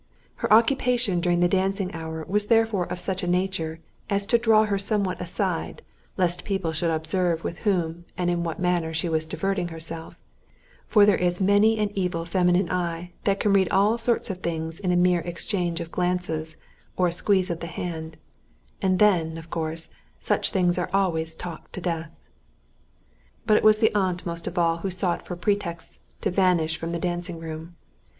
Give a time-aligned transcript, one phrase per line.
[0.37, 4.63] Her occupation during the dancing hour was therefore of such a nature as to draw
[4.63, 5.83] her somewhat aside
[6.17, 10.15] lest people should observe with whom and in what manner she was diverting herself,
[10.87, 14.79] for there is many an evil feminine eye that can read all sorts of things
[14.79, 16.57] in a mere exchange of glances
[16.97, 18.17] or a squeeze of the hand,
[18.81, 19.87] and then, of course,
[20.19, 22.09] such things are always talked to death.
[23.45, 26.89] But it was the aunt most of all who sought for pretexts to vanish from
[26.89, 27.75] the dancing room.